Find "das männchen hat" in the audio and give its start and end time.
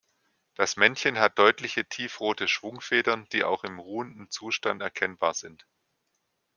0.55-1.37